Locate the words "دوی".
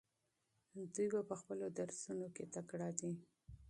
0.93-1.07